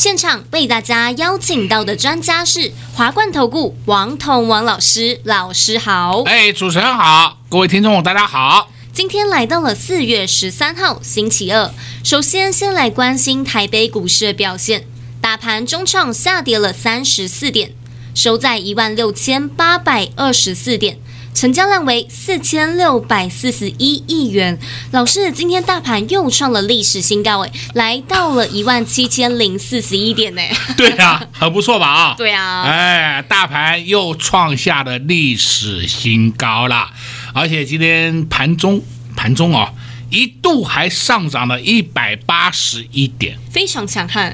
[0.00, 6.22] 现场为大家邀请到的专家是华冠投顾王彤王老师，老师好。
[6.22, 8.70] 哎，主持人好，各位听众大家好。
[8.94, 11.70] 今天来到了四月十三号星期二，
[12.02, 14.86] 首先先来关心台北股市的表现，
[15.20, 17.74] 大盘中创下跌了三十四点，
[18.14, 20.98] 收在一万六千八百二十四点，
[21.32, 24.58] 成交量为四千六百四十一亿元。
[24.90, 30.42] 老师，今天大盘又创了历史新高，哎，来到了一万七千零四十一点，呢。
[30.76, 31.86] 对啊，很不错吧？
[31.88, 36.90] 啊，对啊，哎，大盘又创下了历史新高了。
[37.32, 38.82] 而且今天盘中
[39.16, 39.72] 盘中哦，
[40.10, 44.32] 一度还上涨了一百八十一点，非常强悍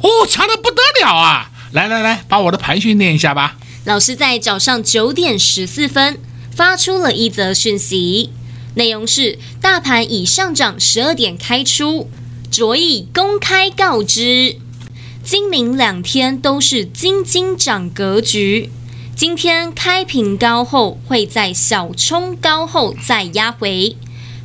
[0.00, 1.50] 哦，强的不得了啊！
[1.72, 3.56] 来来来，把我的盘训念一下吧。
[3.84, 6.18] 老师在早上九点十四分
[6.56, 8.30] 发出了一则讯息，
[8.76, 12.08] 内容是：大盘已上涨十二点开出，
[12.50, 14.56] 着意公开告知，
[15.22, 18.70] 今明两天都是金金涨格局。
[19.14, 23.94] 今天开平高后，会在小冲高后再压回，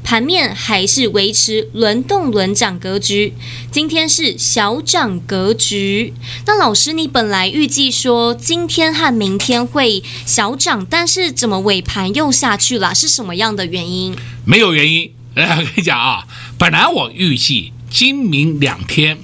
[0.03, 3.33] 盘面还是维持轮动轮涨格局。
[3.71, 6.13] 今天是小涨格局。
[6.45, 12.93] 那老师，你本来预计说今天和明天会小涨，但是怎么尾盘又下去了？
[12.93, 14.15] 是什么样的原因？
[14.45, 15.11] 没有原因。
[15.35, 16.27] 我跟你讲啊，
[16.57, 19.17] 本来我预计今明两天，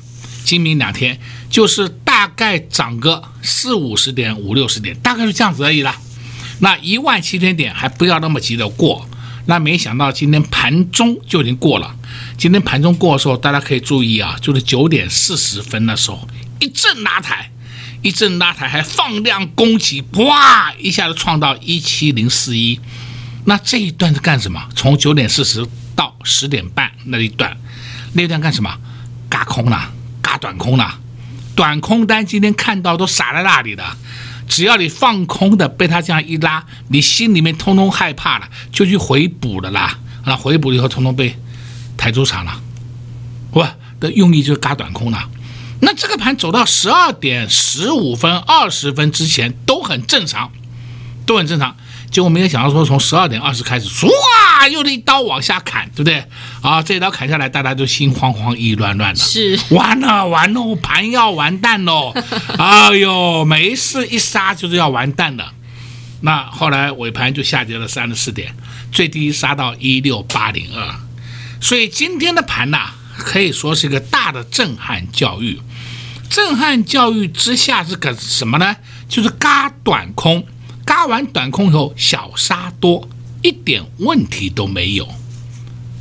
[0.44, 1.20] 今明两天
[1.50, 1.92] 就是。
[2.18, 5.96] 大概涨个四五十点、五六十点，大概是这样子而已啦。
[6.62, 9.08] 那一万七千点还不要那么急着过。
[9.48, 11.96] 那没想到今天盘中就已经过了。
[12.38, 16.28] 今天盘中过的时候，大家可以注意啊，就是九点四十分的时候，
[16.60, 17.50] 一阵拉抬，
[18.02, 22.80] 一阵拉抬还放量攻击，哇，一下子创到一七零四一。
[23.46, 24.68] 那这一段是干什么？
[24.76, 25.66] 从九点四十
[25.96, 27.58] 到十点半那一段，
[28.14, 28.78] 那一段干什么？
[29.30, 31.00] 嘎空了，嘎短空了。
[31.56, 33.84] 短空单今天看到都傻在那里的，
[34.48, 40.00] 只要你放空的被他这样一拉，你心里面通通害怕了，就去回补了啦。
[40.26, 41.38] 那回补以后，通通被
[41.96, 42.62] 抬出场了，
[43.52, 45.30] 哇，的用意就是嘎短空了。
[45.80, 50.52] 那这个盘走到十二点十五分、二十分之前都很正常，
[51.26, 51.76] 都很正常。
[52.10, 54.08] 结果没有想到说，从十二点二十开始，唰，
[54.70, 56.24] 又一刀往下砍，对不对？
[56.62, 62.14] 啊，这一刀砍下来，大家都心慌慌、意乱乱的，是完了，完了，盘要完蛋喽！
[62.58, 65.46] 哎呦，没事一杀就是要完蛋的。
[66.22, 68.56] 那后来尾盘就下跌了三十四点，
[68.92, 70.96] 最低杀到一六八零二。
[71.62, 75.62] 所以今天的盘呐，可以说是一个大的震撼教育。
[76.30, 78.76] 震撼教育之下是个什么呢？
[79.08, 80.46] 就是嘎短空。
[80.88, 83.06] 轧完短空以后，小杀多，
[83.42, 85.06] 一点问题都没有。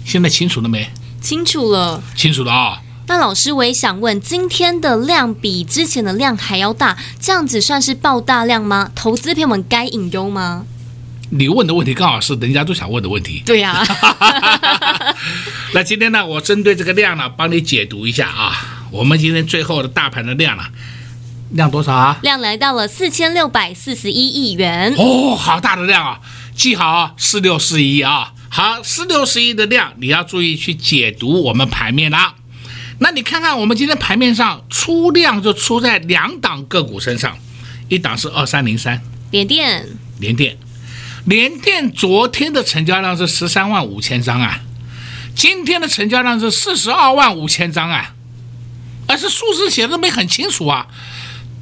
[0.04, 0.88] 现在清楚了没？
[1.20, 2.78] 清楚了，清楚了啊、哦。
[3.08, 8.92] 那老师，我也想问，今天的量比之前的量还要大，这样子算是爆大量吗？
[8.94, 10.64] 投资朋友们该隐忧吗？
[11.30, 13.42] 你问的问题刚好是人家都想问的问题。
[13.44, 15.16] 对呀、啊。
[15.74, 18.86] 那今天呢，我针对这个量呢，帮你解读一下啊。
[18.92, 20.62] 我们今天最后的大盘的量呢？
[21.50, 22.18] 量多少啊？
[22.22, 26.20] 量来到了四千六百四十一亿元哦，好大的量啊！
[26.54, 32.34] 记好啊，四六四一啊，好，四六四一的量，你要注意去解读我们盘面啦。
[32.98, 37.36] 那你看看我们今天盘面上出量就出在两档个股身上，
[37.88, 39.86] 一档是二三零三联电，
[40.18, 40.56] 联电，
[41.26, 44.60] 联电昨天的成交量是十三万五千张啊，
[45.34, 48.14] 今天的成交量是四十二万五千张啊，
[49.06, 50.86] 而是数字写的没很清楚啊。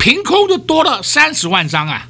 [0.04, 2.06] 凭空就多了三十万张啊，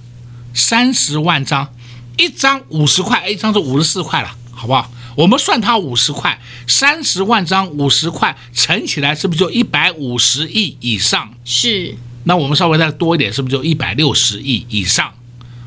[0.52, 1.72] 三十万张，
[2.16, 4.90] 一张五十块，一张是五十四块了，好不好？
[5.14, 6.36] 我们算它五十块，
[6.66, 11.32] 三十万张五十块乘起来是不是就一百五十亿以上？
[11.44, 11.94] 是。
[12.24, 15.14] 那我们稍微再多一点，是不是就一百六十亿以上？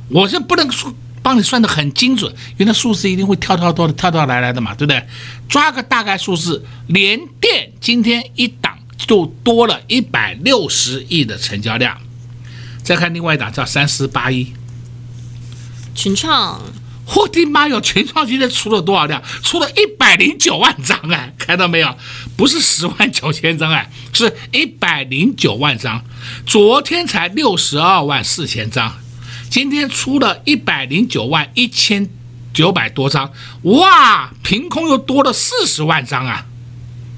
[0.10, 0.94] 我是不能说
[1.24, 5.02] 帮你算得很精准，因为那数字一定会跳跳多的，跳跳来来的嘛，对不对？
[5.48, 11.98] 抓个大概数字，联电今天一档就多了一百六十亿的成交量。
[12.88, 14.54] 再看另外一档叫三四八一，
[15.94, 16.62] 群创，
[17.18, 17.81] 我的妈哟！
[17.81, 19.22] 群创今天出了多少量？
[19.44, 21.98] 出了一百零九万张哎， 看到没有？
[22.38, 26.01] 不是十万九千张哎，是一百零九万张。
[26.45, 28.95] 昨天才六十二万四千张，
[29.50, 32.07] 今天出了一百零九万一千
[32.54, 33.33] 九百多张，
[33.63, 36.45] 哇，凭空又多了四十万张啊！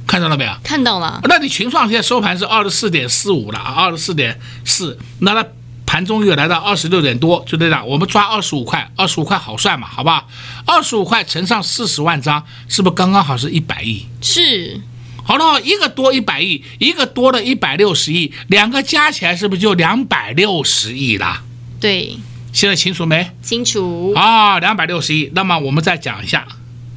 [0.07, 0.51] 看到了没有？
[0.63, 1.21] 看到了。
[1.25, 5.47] 那你群创现在收盘是二十四点四五了啊，二十四点四，那它
[5.89, 7.87] 盘中又来到二十六点多，就这样。
[7.87, 10.27] 我们抓二十五块，二十五块好算嘛，好不好？
[10.67, 14.05] 二十五块乘上四十万张，是不是刚刚好是一百亿？
[14.21, 14.79] 是。
[15.23, 21.41] 好了，一个多一百亿，一个多了一百六十亿，两个加起来是不是就两百六十亿啦？
[21.79, 22.17] 对。
[22.53, 23.31] 现在清楚没？
[23.41, 24.13] 清楚。
[24.15, 25.31] 啊，两百六十亿。
[25.33, 26.47] 那么我们再讲一下。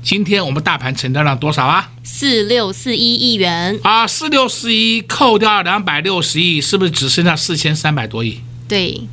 [0.02, 1.88] 今天我们大盘成交量多少啊？
[2.04, 8.42] 四六四一亿元啊，四六四一扣掉两百六十亿，是不是只剩下四千三百多亿？
[8.72, 9.06] 对，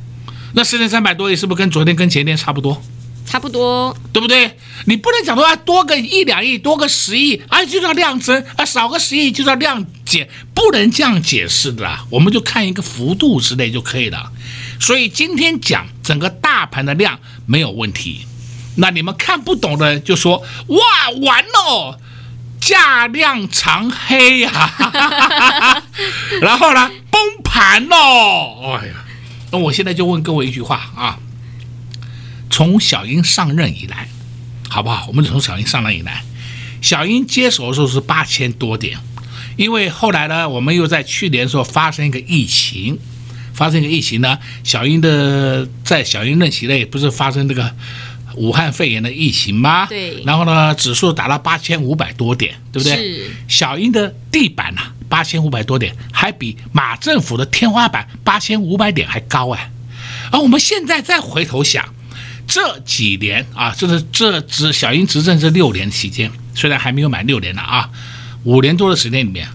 [0.54, 2.82] 那四千三百多亿是不是跟昨天跟前天差不多？
[3.26, 4.56] 差不多，对不对？
[4.86, 12.06] 你不能讲说啊，多个一两亿，多个十亿，啊，就叫量增啊，少个十亿就叫量减，不能这样解释的啦。
[12.08, 14.32] 我们就看一个幅度之类就可以了。
[14.80, 18.24] 所以今天讲整个大盘的量没有问题。
[18.76, 22.00] 那你们看不懂的就说哇，完了，
[22.62, 25.82] 价量长黑呀、啊，
[26.40, 28.99] 然后呢崩盘喽，哎呀，
[29.50, 31.18] 那我现在就问各位一句话啊，
[32.48, 34.08] 从小英上任以来，
[34.68, 35.06] 好不好？
[35.08, 36.22] 我们从小英上任以来，
[36.80, 38.98] 小英接手的时候是八千多点，
[39.56, 42.98] 因为后来呢，我们又在去年的时候发生一个疫情，
[43.52, 47.74] 发生一个疫情呢，小英的在小英任期内不是发生这个。
[48.36, 49.86] 武汉肺炎的疫情吗？
[49.86, 50.22] 对。
[50.22, 52.96] 然后呢，指数达到八千五百多点，对不对？
[52.96, 53.30] 是。
[53.48, 59.70] 小英的地板呐、啊，八千五百多点，还比马政府的天花板八千五百点还高哎。
[60.32, 61.92] 而我们现在再回头想，
[62.46, 67.90] 这几年啊，就是这只小英执政这六年期间，虽然还没有满六年了啊，
[68.44, 69.48] 五年多的时间里面，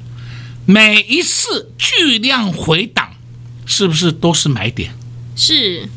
[0.65, 3.11] 每一次巨量回档，
[3.65, 4.93] 是不是都是买点？
[5.35, 5.89] 是。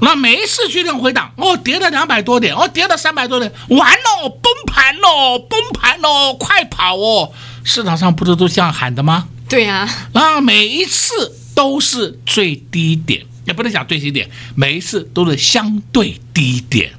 [0.00, 7.32] 那每一次巨量回档，哦，跌了两百多点，哦，跌了三百多点，完了，崩盘了，崩盘了，快跑哦！
[7.64, 9.28] 市场上不是都这样喊的吗？
[9.48, 16.92] 对呀，啊，每一次都是最低点，也不能讲最低点，每一次都是相对低点。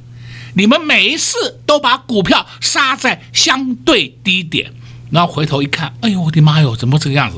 [0.56, 4.72] 你们每一次都把股票杀在相对低点，
[5.10, 7.38] 然后回头一看，哎呦，我的妈哟，怎么这个样子？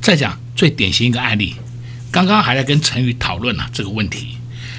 [0.00, 1.56] 再讲最典型一个案例，
[2.10, 4.38] 刚刚还在跟陈宇讨论呢这个问题。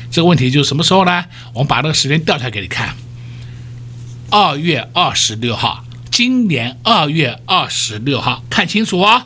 [0.10, 1.26] 这个问题就是什么时候呢？
[1.54, 2.96] 我们把那个时间调出来给你看。
[4.32, 5.85] 二月二十六号，
[6.18, 9.24] 今年二月二十六号，看清楚哦。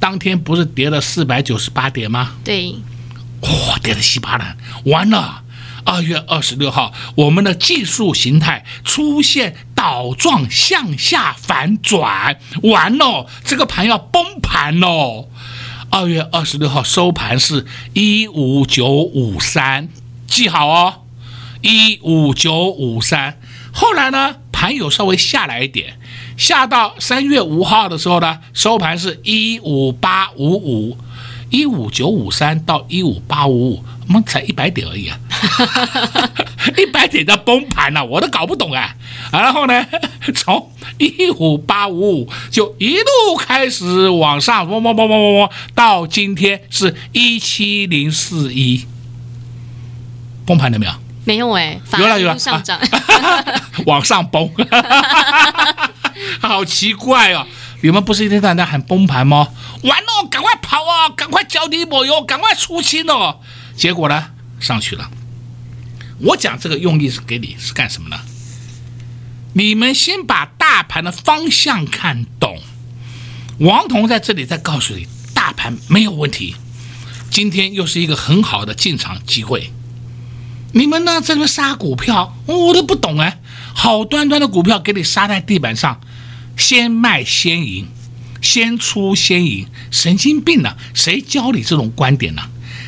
[0.00, 2.36] 当天不是跌了四百九十八点吗？
[2.42, 2.70] 对。
[3.42, 4.56] 哇、哦，跌的稀巴烂，
[4.86, 5.42] 完了。
[5.84, 15.28] 二月二十六号，我们的技术形态出现倒状向下反转，完了，这个盘要崩盘喽。
[15.90, 19.90] 二月二十六号收盘是一五九五三，
[20.26, 21.02] 记好哦，
[21.60, 23.38] 一五九五三。
[23.70, 25.97] 后来呢，盘有稍微下来一点，
[26.38, 30.96] 下到三月五号的时候呢，收盘是一五八五五，
[31.50, 35.18] 一五九五三到一五八五五，我们才一百点而已啊，
[36.78, 38.94] 一百点的崩盘了，我都搞不懂啊。
[39.32, 39.84] 然后呢，
[40.32, 48.86] 从一五八五五就一路开始往上，嗡嗡嗡嗡嗡嗡，到今天是一七零四一，
[50.46, 50.92] 崩盘了没有？
[51.24, 53.44] 没有哎，有了有了，上涨，啊、
[53.84, 54.48] 往上崩，
[56.40, 57.46] 好奇怪哦！
[57.80, 59.48] 你们不是一天到晚在喊崩盘吗？
[59.82, 63.40] 完了，赶快跑啊，赶快脚底抹油，赶快出清哦！
[63.76, 65.10] 结果呢，上去了。
[66.20, 68.18] 我讲这个用意是给你是干什么呢？
[69.52, 72.60] 你们先把大盘的方向看懂。
[73.58, 76.56] 王彤在这里再告诉你，大盘没有问题。
[77.30, 79.72] 今天又是一个很好的进场机会。
[80.72, 83.40] 你们呢，在这杀股票，我都不懂哎。
[83.74, 86.00] 好端端的股票给你杀在地板上，
[86.58, 87.86] 先卖先赢，
[88.42, 90.76] 先出先赢，神经病呢？
[90.92, 92.42] 谁教你这种观点呢？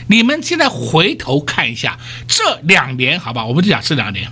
[0.09, 1.99] 你们现在回头看一下
[2.29, 4.31] 这两年，好吧，我们就讲这两年，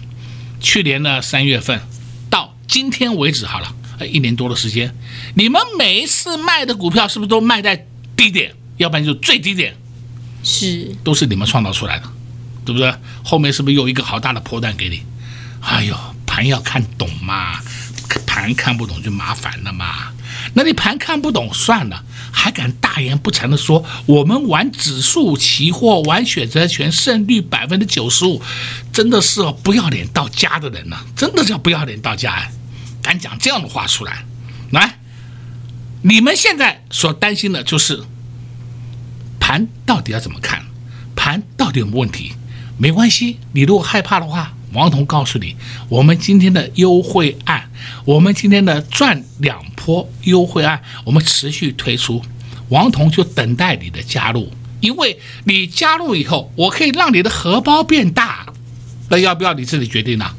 [0.60, 1.80] 去年的三月份
[2.28, 2.54] 到。
[2.66, 3.74] 今天为止好了，
[4.06, 4.94] 一年多的时间，
[5.34, 8.52] 你们每一次卖的股票是不是都卖在低点？
[8.76, 9.74] 要不然就最低点，
[10.44, 12.04] 是，都是你们创造出来的，
[12.66, 12.92] 对不对？
[13.24, 15.02] 后面是不是有一个好大的波段给你？
[15.60, 17.58] 哎呦，盘要看懂嘛，
[18.38, 20.12] 盘看不懂就麻烦了嘛。
[20.54, 28.40] 那你盘看不懂算了，还敢大言不惭的说我们玩指数期货、玩选择权胜率百分之九十五，
[28.92, 32.48] 真的是不要脸到家的人呢，真的叫不要脸到家啊。
[33.02, 34.24] 敢讲这样的话出来，
[34.70, 34.98] 来，
[36.02, 38.04] 你们现在所担心的就是
[39.40, 40.64] 盘到底要怎么看，
[41.16, 42.34] 盘到底有没有问题？
[42.76, 45.56] 没关系，你如果害怕的话，王彤告诉你，
[45.88, 47.70] 我们今天的优惠案，
[48.04, 52.22] 我们今天的赚两波优惠案，我们持续推出，
[52.68, 58.46] 王彤就等待你的加入，因为你加入以后，我可以让你的荷包变大，
[59.08, 60.34] 那要不要你自己决定呢、啊？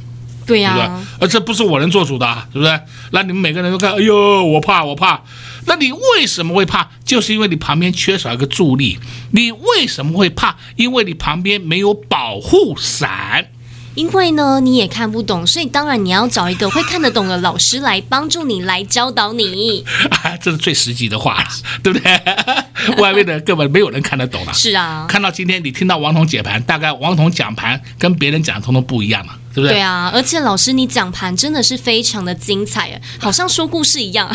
[0.46, 2.82] 对呀、啊，而这不是我能做主的，是不是？
[3.12, 5.22] 那你们每个人都看，哎呦，我怕，我怕。
[5.66, 6.90] 那你为什么会怕？
[7.06, 8.98] 就是因为你旁边缺少一个助力。
[9.32, 10.58] 你为什么会怕？
[10.76, 13.50] 因为你旁边没有保护伞。
[13.96, 19.84] 因为呢，你也看不懂，所以当然你要找一个会看得懂的老师来帮助你，来教导你。
[20.12, 21.48] 啊，这是最实际的话了，
[21.84, 22.22] 对不对？
[22.98, 24.54] 外面的根本没有人看得懂了。
[24.54, 29.34] 是啊，看到今天你听到王彤解盘，大概王彤讲盘跟别人讲的通通不一样了。
[29.52, 29.78] 对不对？
[29.78, 34.30] 对啊，而且老师你讲盘真的是非常的精彩，好像说故事一样。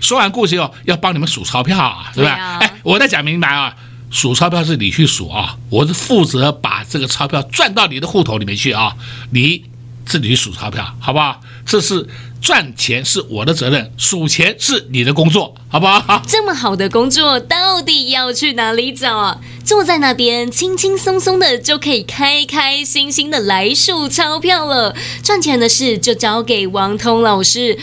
[0.00, 2.30] 说完故事后要帮你们数钞票啊，是吧？
[2.32, 3.76] 啊、哎，我再讲明白啊，
[4.16, 8.96] 数钞票是你去数啊，我是负责把这个钞票赚到你的户头里面去啊，
[9.32, 9.64] 你
[10.06, 11.42] 自己去数钞票，好不好？
[11.66, 12.08] 这是。
[12.38, 16.22] 赚钱是我的责任，数钱是你的工作，好不好？
[16.28, 19.40] 这么好的工作，到底要去哪里找啊？
[19.64, 24.94] 坐在那边，轻轻松松的就可以开开心心的来数钞票了。
[25.24, 27.76] 赚钱的事就交给王通老师。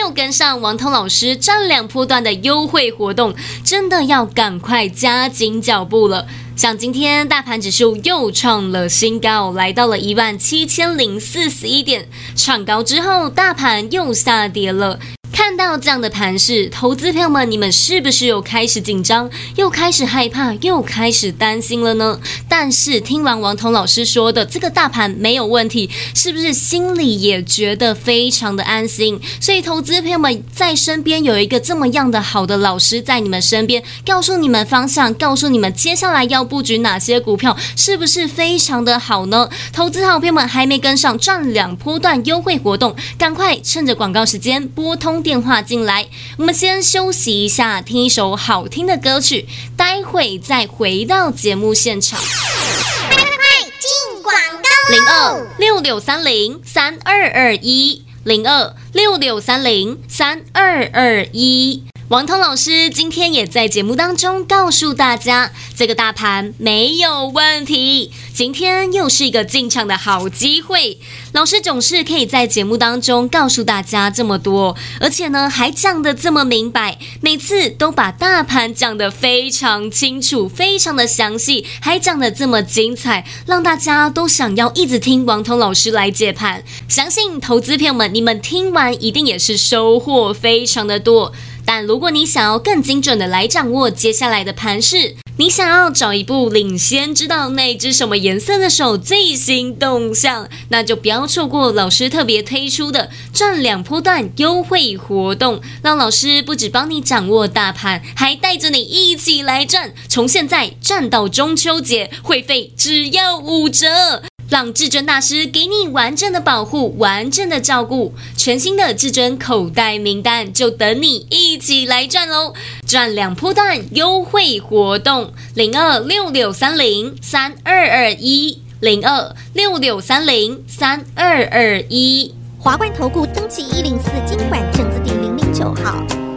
[0.00, 6.26] 又跟上王涛老师赚两波段的优惠活动，真的要赶快加紧脚步了。
[6.56, 14.98] 像今天大盘指数又创了新高，来到了一万七千零四十一点，创高之后，大盘又下跌了。
[15.42, 22.20] 看到这样的盘势，投资朋友们，你们是不是又开始紧张，又开始害怕，又开始担心了呢？
[22.46, 29.18] 但是听完王彤老师说的这个大盘没有问题，是不是心里也觉得非常的安心？
[29.40, 39.48] 所以投资朋友们在身边有一个这么样的好的老师在你们身边，告诉你们方向，告诉你们接下来要布局哪些股票，是不是非常的好呢？
[39.72, 46.08] 投资好朋友们还没跟上赚两波段优惠活动，赶快趁着广告时间拨通电电话进来，
[46.38, 49.46] 我们先休息一下，听一首好听的歌曲，
[49.76, 52.18] 待会再回到节目现场。
[52.18, 54.92] 快快快，进广告！
[54.92, 61.84] 零二六六三零三二二一，零二六六三零三二二一。
[62.10, 70.98] 王通老师今天也在节目当中告诉大家，这个大盘没有问题，今天又是一个进场的好机会。
[71.32, 86.64] 老师总是可以在节目当中告诉大家这么多，而且呢还讲得这么明白，每次都把大盘讲得非常清楚，非常的详细，还讲得这么精彩，让大家都想要一直听王通老师来解盘。
[86.88, 91.32] 相信投资朋友们，你们听完一定也是收获非常的多。
[91.72, 114.24] 但如果你想要更精准的来掌握接下来的盘势，你想要找一部领先，知道那只什么颜色的手最新动向，那就不要错过老师特别推出的赚两波段优惠活动，让老师不止帮你掌握大盘，还带着你一起来赚，从现在赚到中秋节，会费只要五折。
[114.50, 122.52] 让至尊大师给你完整的保护，完整的照顾，全新的至尊口袋名单就等你一起来赚喽！
[122.84, 136.29] 赚两波段优惠活动，零二六六三零三二二一，零二六六三零三二二一，华冠投顾登记一零四金管证字第零零九号。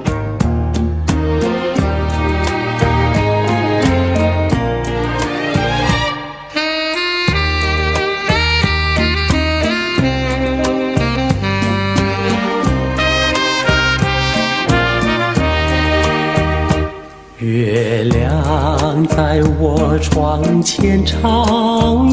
[17.44, 21.12] 月亮在我窗前徜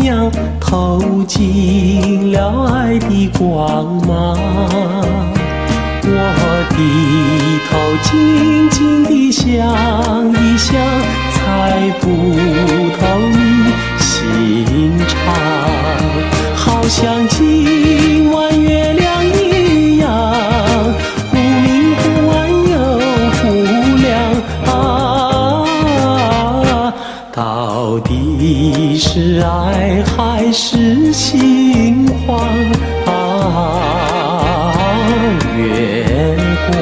[0.03, 4.37] 徉，透进了爱的光芒。
[6.03, 6.79] 我低
[7.71, 7.71] 头
[8.03, 9.47] 静静地想
[10.33, 10.75] 一想，
[11.33, 11.39] 猜
[12.01, 12.07] 不
[12.99, 13.39] 透你
[14.01, 15.15] 心肠，
[16.57, 18.10] 好像今
[29.23, 32.39] 是爱还是心慌
[33.05, 34.73] 啊？
[35.59, 36.07] 月
[36.71, 36.73] 光。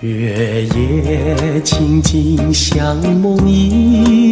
[0.00, 4.31] 月夜轻情景像梦一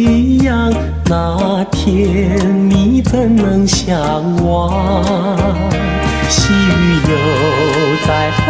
[1.05, 3.97] 那天你怎能相
[4.45, 4.71] 忘？
[6.29, 7.11] 细雨又
[8.07, 8.49] 在耳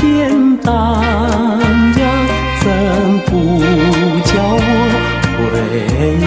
[0.00, 1.02] 边荡
[1.96, 2.02] 漾，
[2.60, 2.64] 怎
[3.26, 3.32] 不
[4.24, 5.40] 叫我回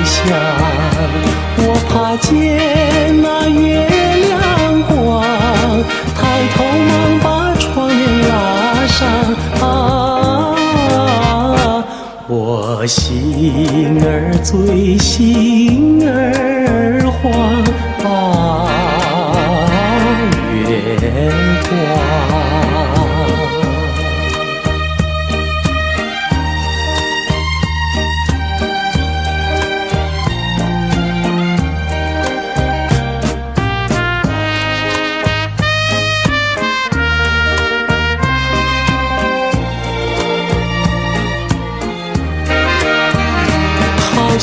[0.04, 0.18] 想？
[1.60, 2.28] 我怕见
[3.22, 3.88] 那月
[4.28, 4.36] 亮
[4.84, 4.92] 光，
[6.16, 6.18] 抬
[6.56, 6.56] 头
[6.90, 6.90] 忙
[7.22, 7.26] 把
[7.60, 8.32] 窗帘拉
[8.88, 8.98] 上。
[9.62, 9.64] 啊
[12.30, 17.32] 我心儿醉，心儿慌
[18.04, 18.68] 啊，
[20.68, 20.68] 月
[21.70, 22.07] 光。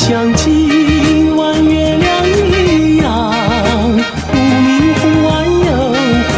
[0.06, 3.32] 像今晚月亮一样，
[4.28, 5.32] 忽明忽暗
[5.64, 5.68] 又
[6.28, 6.34] 忽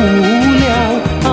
[0.62, 0.64] 亮
[1.24, 1.28] 啊，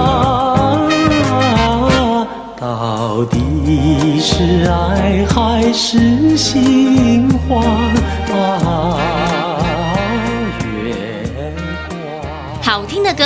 [2.60, 6.83] 到底是爱还是心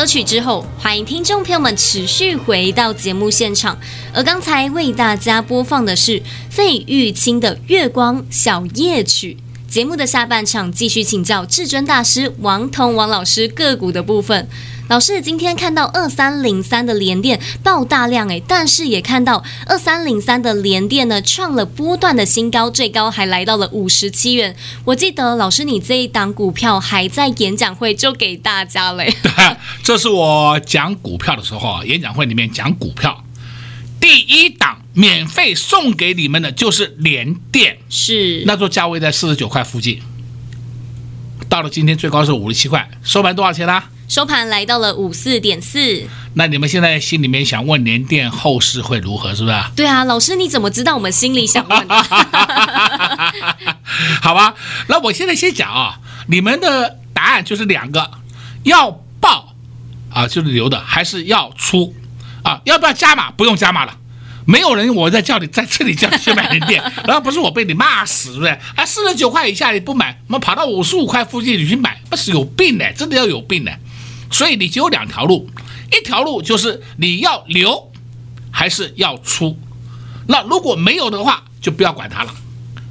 [0.08, 3.78] 曲之后，欢迎听众朋友们持续回到节目现场。
[4.14, 9.36] 而刚才为大家播放的是费玉清的《月光小夜曲》。
[9.68, 14.48] 节目的下半场继续请教至尊大师王彤王老师个股的部分。
[14.88, 24.56] 老师今天看到二三零三的连电爆大量诶，但是也看到二三零三的连电呢创了波段的新高，最高还来到了五十七元。
[24.86, 29.14] 我记得老师你这一档股票还在演讲会就给大家嘞。
[29.22, 29.32] 对，
[29.84, 33.22] 这是我讲股票的时候啊，演讲会里面讲股票。
[34.00, 40.01] 第一档免费送给你们的就是联电，是那座价位在四十九块附近，
[41.50, 43.89] 到了今天最高是五十七块，收盘多少钱呢、啊？
[44.08, 46.03] 收盘来到了五四点四。
[46.36, 49.55] 那你们现在心里面想问联电后市会如何，是不是？
[49.75, 51.88] 对啊，老师你怎么知道我们心里想问？
[54.22, 54.55] 好吧，
[54.88, 58.10] 那我现在先讲啊，你们的答案就是两个，
[58.64, 59.55] 要报
[60.10, 61.94] 啊就是留的，还是要出？
[62.48, 63.29] 啊，要不要加码？
[63.31, 63.98] 不用加码了，
[64.46, 68.51] 没有人我在叫你在这里叫你去买联电，然后不是我被你骂死，对不对？
[68.77, 72.86] 啊，四十九块以下你不买，我们跑到五十五块附近你去买，不是有病呢？
[72.94, 73.72] 真的要有病呢！
[74.31, 75.50] 所以你只有两条路，
[75.92, 77.92] 一条路就是你要留，
[78.50, 79.60] 还是要出。
[80.27, 82.33] 那如果没有的话，就不要管它了，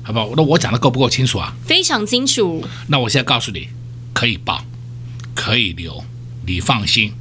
[0.02, 0.28] 好不好？
[0.36, 1.54] 那我讲的够不够清楚啊？
[1.64, 2.62] 非常清楚。
[2.88, 3.70] 那我现在告诉你，
[4.12, 4.62] 可以报，
[5.34, 6.04] 可以留，
[6.46, 7.14] 你放心，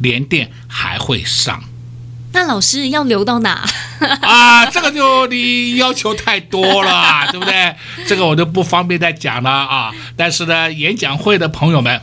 [0.00, 1.62] 连电还会上。
[2.32, 3.64] 那老师要留到哪？
[4.22, 7.74] 啊，这个就你要求太多了， 对不对？
[8.06, 9.92] 这个我就不方便再讲了啊。
[10.16, 12.00] 但是呢，演讲会的朋友们，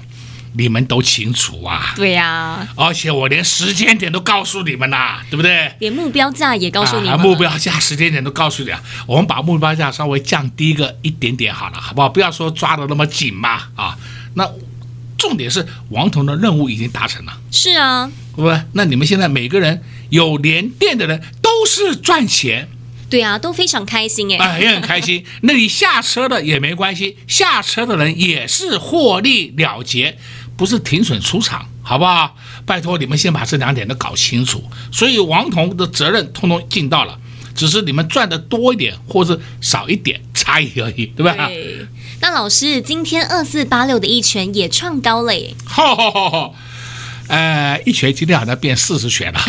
[0.54, 1.94] 你们都清楚啊。
[1.96, 2.68] 对呀、啊。
[2.76, 5.74] 而且我连时间点都告诉你们了，对不对？
[5.80, 7.18] 连目标价也告诉你们、啊。
[7.18, 8.80] 目标价、时间点都告诉你了。
[9.08, 12.08] 我们把目标价稍微降低个一点点好了，好不好？
[12.08, 13.98] 不要说抓的那么紧嘛啊。
[14.36, 14.48] 那
[15.18, 17.34] 重点是王彤的任务已经达成了。
[17.52, 18.10] 是啊。
[18.36, 18.62] 对不对？
[18.74, 19.84] 那你们现在每个人。
[20.10, 22.68] 有连电的人都是赚钱，
[23.10, 25.24] 对啊，都非常开心哎，啊，也很开心。
[25.42, 30.18] 那你下车的也没关系，下车的人也是获利了结，
[30.56, 32.36] 不是停损出场，好不好？
[32.66, 34.64] 拜托你们先把这两点都搞清楚。
[34.92, 37.18] 所以王彤的责任通通尽到了，
[37.56, 41.48] 只是你们赚的多一点或者少一点差异而已，对吧？
[41.48, 41.88] 对。
[42.22, 45.56] 那老师，今天二四八六的一拳也创高了耶。
[45.66, 46.56] 好好好好。
[47.30, 49.40] 呃，一拳今天好像变四十拳了，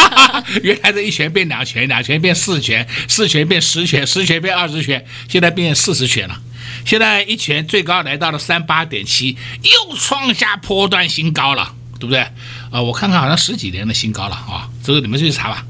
[0.64, 6.40] 原来的一拳变两拳，两拳变四拳，四拳变十拳，十拳变二十拳，现在变四十拳了。
[6.86, 12.20] 现在一拳最高来到了三八点七，又创下波段新高了，对不对？
[12.20, 12.32] 啊、
[12.72, 15.66] 呃，我看看好像十几年的新高了啊，这个你们去查吧。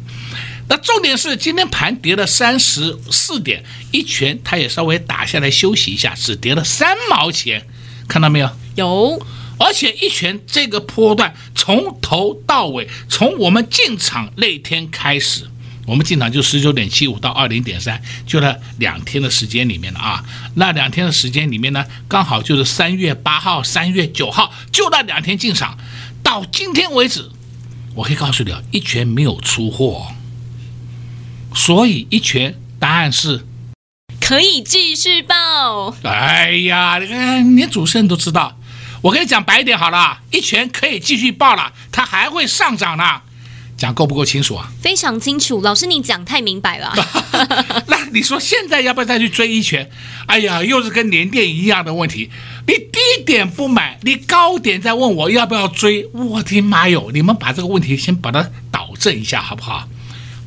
[0.68, 7.66] 那重点是今天盘跌了三十四点，一拳它也稍微打下来休息一下，只跌了三毛钱，
[8.06, 8.48] 看到没有？
[8.76, 9.26] 有。
[9.58, 15.48] 而且一拳这个波段从头到尾，从我们进场那天开始，
[15.86, 20.24] 我们进场就十九点七五到二零点三，就那两天的时间里面了啊。
[20.54, 25.76] 那两天的时间里面呢，刚好就是三月八号、三月九号，就那两天进场。
[26.22, 27.30] 到今天为止，
[27.94, 30.08] 我可以告诉你啊，一拳没有出货，
[31.54, 33.46] 所以一拳答案是
[34.20, 35.94] 可以继续报。
[36.02, 38.57] 哎呀，你看连主持人都知道。
[39.00, 43.22] 我跟你讲白一点好了，一拳可以继续爆了，它还会上涨呢。
[43.76, 44.68] 讲够不够清楚啊？
[44.82, 46.92] 非常清楚，老师你讲太明白了。
[47.86, 49.88] 那你说现在要不要再去追一拳？
[50.26, 52.28] 哎呀，又是跟联电一样的问题。
[52.66, 57.12] 你低点不买，你高点再问我要不要追，我的妈哟！
[57.14, 59.88] 你们把这个问题先把它导正一下好不好？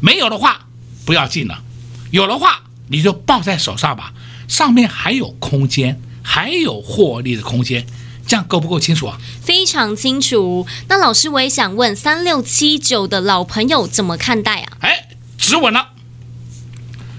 [0.01, 0.67] 没有的话
[1.05, 1.63] 不要进了，
[2.11, 4.11] 有的话你就抱在手上吧，
[4.49, 7.87] 上面还有空间，还有获利的空间。
[8.27, 9.17] 这样够不够清楚啊？
[9.41, 10.65] 非常清楚。
[10.87, 14.77] 那老师，我也想问，三六七九的老朋友怎么看待啊？
[14.81, 15.07] 哎，
[15.37, 15.89] 止稳了。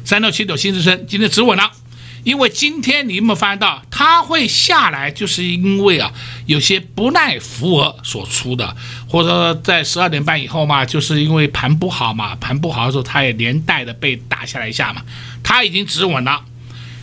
[0.04, 1.70] 三六七九新之声今天止稳了，
[2.24, 6.12] 因为今天你有没有发现到它会下来，就是因为啊，
[6.46, 8.76] 有些不耐符额所出的，
[9.08, 15.02] 或者说在十二点半以后嘛，就是因为盘不好嘛，盘不好的时候，它也连带的被打下来一下嘛，
[15.42, 16.42] 它已经止稳了。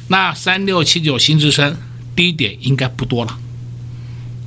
[0.10, 1.78] 那三六七九新之声
[2.16, 3.38] 低点应该不多了。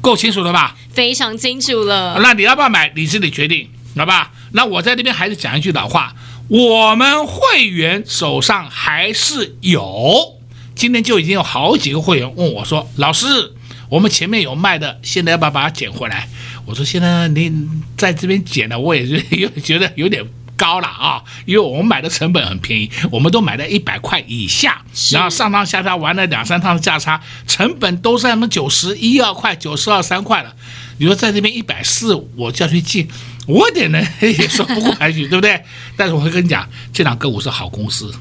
[0.03, 0.77] 够清楚了吧？
[0.93, 2.19] 非常清楚了。
[2.21, 2.93] 那你要不要买？
[2.95, 4.33] 你自己决定，好吧？
[4.53, 6.15] 那我在这边还是讲一句老话：
[6.49, 10.39] 我们会员手上还是有。
[10.75, 13.53] 今天就已经有好几个会员问我说：“老师，
[13.89, 16.29] 我们前面有卖的，现在要不要把它捡回来？”
[16.67, 17.53] 我说：“现在你
[17.97, 20.25] 在这边捡了，我也是有 觉得有点。”
[20.63, 30.55] 高了啊，因为我们买的成本很便宜，我们都买在一百块以下，然后上趟下趟玩了两三趟的价差，成本都是什么九十一二块、九十二三块了。
[30.99, 33.09] 你说在这边一百四，我就要去进，
[33.49, 35.61] 我点呢也说不过来去，对不对？
[35.97, 38.15] 但是我会跟你讲，这两个股是好公司，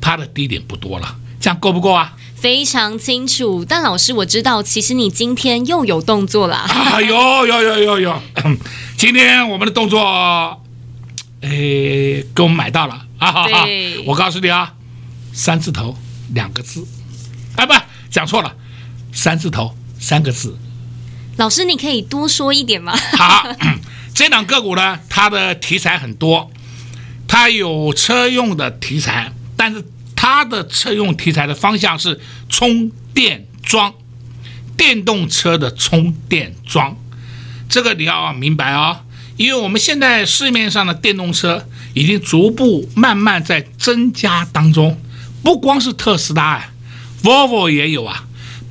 [0.00, 2.12] 它的低点不多了，这样够不够啊？
[2.34, 3.64] 非常清楚。
[3.64, 7.00] 但老师，我知道，其实你今天又有动作了啊！
[7.00, 8.22] 有有有有有，
[8.98, 10.60] 今天我们的动作。
[11.44, 13.46] 哎，给我们买到了啊！
[13.46, 14.72] 对，我告诉你啊，
[15.32, 15.94] 三字头
[16.32, 16.86] 两个字，
[17.56, 17.74] 啊不，
[18.10, 18.56] 讲错了，
[19.12, 20.56] 三字头三个字。
[21.36, 22.96] 老师，你可以多说一点吗？
[23.18, 23.46] 好，
[24.14, 26.50] 这档个股呢，它的题材很多，
[27.28, 29.84] 它有车用的题材，但是
[30.16, 33.92] 它的车用题材的方向是充电桩，
[34.78, 36.96] 电动车的充电桩，
[37.68, 39.00] 这个你要明白哦。
[39.36, 45.00] 因为我们现在市面上的电动车已经逐步慢慢在增加当中，
[45.42, 46.72] 不光是特斯拉啊
[47.22, 48.24] ，Volvo 也有啊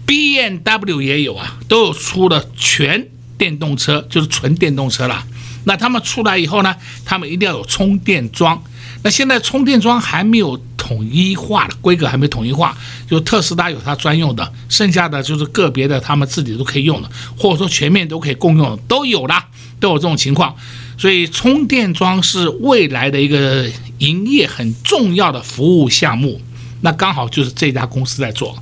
[0.08, 5.26] ，BMW 也有啊，都有出了全电动车，就是纯电动车了。
[5.65, 8.62] 那他们出来以后呢，他们一定要有充电桩。
[9.04, 12.78] 那现在充电桩还没有统一化的规格，还没统一化，
[13.10, 19.45] 就特斯拉有它专用的，剩下的就是个别的他们自己都可以用的，或者说全面都可以共用的，都有了。
[19.84, 20.56] 都有这种情况，
[20.98, 26.39] 所以充电桩是未来的一个营业很重要的服务项目。
[26.80, 28.58] 那刚好就是这家公司在做，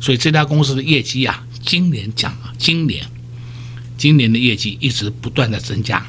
[0.00, 3.06] 所以这家公司的业绩啊，今年讲啊，今年
[3.96, 6.04] 今年的业绩一直不断的增加，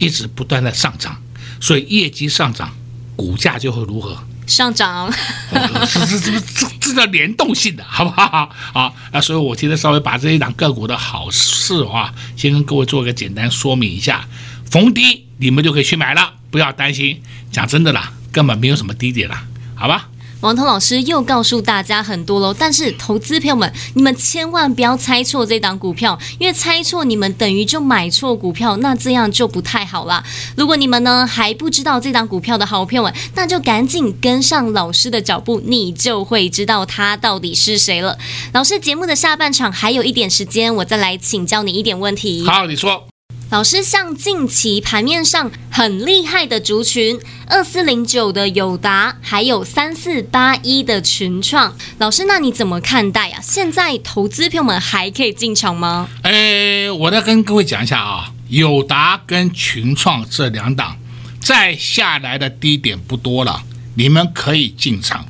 [0.00, 1.16] 一直不断的上涨，
[1.60, 2.74] 所以业绩上涨，
[3.14, 4.18] 股价就会如何？
[4.46, 5.12] 上涨，
[5.50, 8.50] 这这这这这叫联动性的，好不好？
[8.72, 14.26] 好，那所以我今天稍微把这一档个股的好事啊，先跟各位做个简单说明一下。
[14.70, 17.22] 逢低你们就可以去买了，不要担心。
[17.52, 20.08] 讲真的啦，根本没有什么低点啦，好吧？
[20.44, 30.22] 王涛老师又告诉大家很多喽，但是投资朋友们，你们千万不要猜错这档股票，因为猜错你们等于就买错股票，那这样就不太好了。
[30.54, 38.18] 如果你们呢还不知道这档股票的好朋友们，那就赶紧跟上老师的脚步，你就会知道他到底是谁了。
[38.52, 42.46] 老师，节目的下半场还有一点时间，我再来请教你一点问题。
[42.46, 43.13] 好，你说。
[43.54, 53.40] 老师，像近期盘面上很厉害的族群，二四零九的友达，还有三四八一的群创，老师，那你怎么看待啊？
[53.40, 56.08] 现在投资朋友们还可以进场吗？
[56.22, 60.96] 哎，我再跟各位讲一下啊，友达跟群创这两档，
[61.40, 63.62] 再下来的低点不多了，
[63.94, 65.26] 你们可以进场，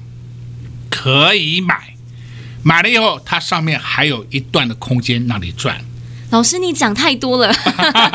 [0.89, 1.95] 可以买，
[2.63, 5.85] 买了以后，它上面还有一段的空间让你赚。
[6.35, 7.55] 老师，你讲太多了。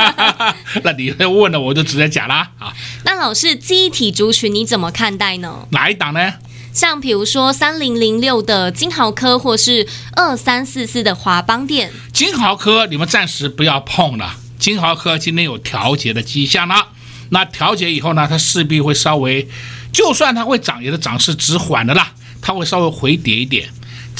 [0.83, 2.51] 那你问了，我就直接讲啦。
[2.59, 2.73] 啊。
[3.05, 5.65] 那老师，记忆体族群你怎么看待呢？
[5.71, 6.33] 哪一档呢？
[6.73, 11.93] 像比如说三零零六的金豪科，或是二三四四的华邦电。
[12.11, 14.35] 金豪科你们暂时不要碰了。
[14.59, 16.89] 金豪科今天有调节的迹象了。
[17.29, 19.47] 那调节以后呢，它势必会稍微，
[19.93, 22.11] 就算它会涨，也是涨势止缓的啦。
[22.41, 23.69] 它会稍微回跌一点。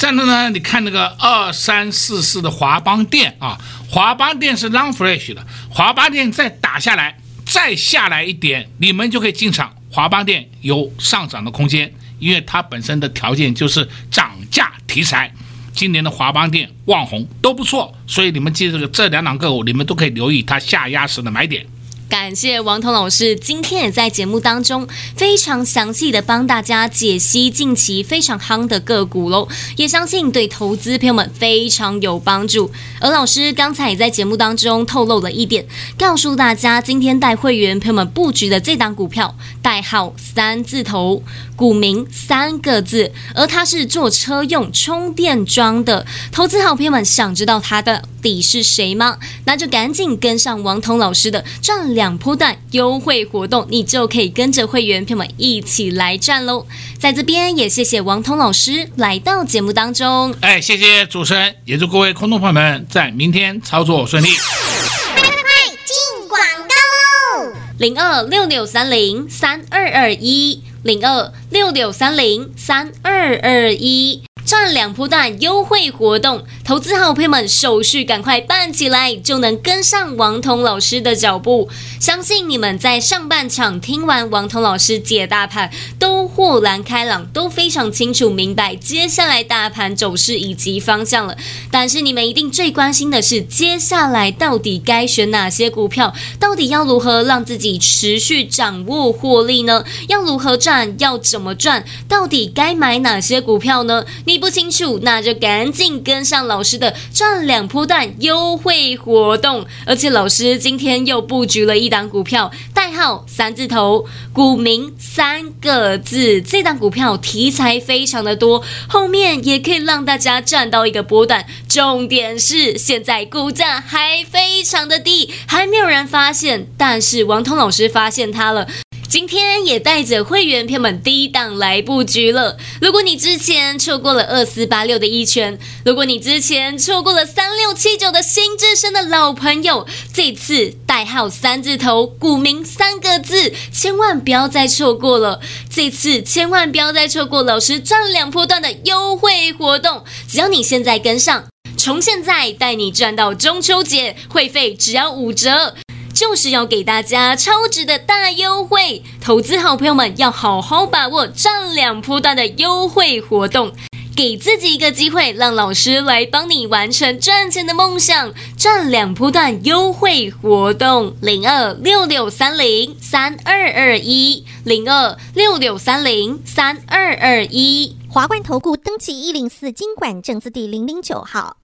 [0.00, 3.60] 再来呢，你看那个二三四四的华邦电啊。
[3.90, 9.76] 华邦电是 long fresh 的，华邦电再打下来，再下来一点，你们就可以进场。
[9.90, 15.30] 华邦电有上涨的空间，因为它本身的条件就是涨价题材。
[15.74, 21.66] 今年的华邦电、旺宏都不错，所以你们记这个这两档个股，你们都可以留意它下压时的买点。
[22.10, 29.46] 感谢王彤老师，今天也在节目当中非常详细的帮大家解析近期非常夯的个股喽，
[29.76, 32.68] 也相信对投资朋友们非常有帮助。
[32.98, 35.64] 而老师刚才也在节目当中透露了一点，
[35.96, 41.22] 告诉大家今天带会员朋友们布局的这档股票，代号三字头，
[41.60, 46.06] 股名三个字，而它是做车用充电桩的。
[46.32, 49.18] 投资好朋友们想知道它的底是谁吗？
[49.44, 56.66] 那就赶紧跟上王彤老师的赚两波段优惠活动，你就可以跟着会员朋友们一起来赚喽。
[56.98, 60.34] 在这边也谢谢王彤老师来到节目当中。
[60.40, 64.28] 哎，谢谢主持人，也祝各位空众朋友们在明天操作顺利。
[64.28, 65.42] 快快快，
[65.84, 67.52] 进广告喽！
[67.76, 74.29] 零二六六三零三二二一，零二六六三零三二二一。
[74.44, 81.68] 赚两波段优惠活动，投资好朋友们手续赶快办起来，就能跟上王彤老师的脚步。
[82.00, 91.36] 相信你们在上半场听完王彤老师解大盘，都豁然开朗，都非常清楚明白接下来大盘走势以及方向了。
[91.70, 96.12] 但是你们一定最关心的是，接下来到底该选哪些股票？
[96.40, 99.84] 到底要如何让自己持续掌握获利呢？
[100.08, 100.96] 要如何赚？
[100.98, 101.84] 要怎么赚？
[102.08, 104.04] 到底该买哪些股票呢？
[104.30, 109.66] 你不清楚，那就赶紧跟上老师的赚两波段优惠活动。
[109.84, 116.40] 而且老师今天又布局了一档股票，代号三字头，股名三个字。
[116.40, 121.44] 这档股票题材非常的多，后面也可以让大家赚到一个波段。
[121.68, 128.68] 重点是现在股价还非常的低，还没有人发现，但是王通老师发现它了。
[129.10, 132.56] 今天也带着会员朋友们低档来布局了。
[132.80, 145.40] 如果你之前错过了二四八六的一拳，如果你之前错过了三六七九的新智深的老朋友，这次代号三字头，股名三个字，千万不要再错过了。
[145.68, 151.46] 这次千万不要再错过老师赚两波段的优惠活动，只要你现在跟上，
[151.76, 155.74] 从现在带你赚到中秋节，会费只要五折。
[156.20, 163.72] 就是要给大家超值的大优惠，投资好朋友们要好好把握赚两波段的优惠活动，
[164.14, 168.34] 给自己一个机会，让老师来帮你完成赚钱的梦想。
[168.54, 181.59] 赚两波段优惠活动，零二六六三零三二二一，零二六六三零三二二一，华冠投顾登记一零四经管证字第零零九号。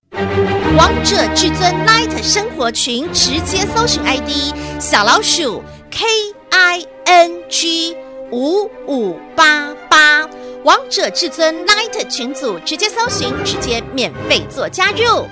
[0.78, 6.06] 王者至尊 Light 生活群，直接搜寻 ID 小老鼠 K
[6.50, 7.94] I N G
[8.30, 10.26] 五五八八，
[10.64, 15.26] 王者至尊 Light 群组直接搜寻，直接免费做加入。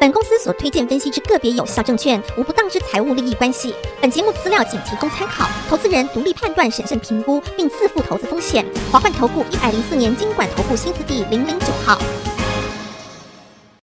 [0.00, 3.72] 本公司所推荐分析之个别有效证券，无不当之财务利益关系。
[4.00, 8.66] 本节目资料仅提供参考，投资人独立判断、审慎评估，并自负投资风险。
[8.90, 11.96] 华冠投顾一百零四年金管投顾新字第零零九号。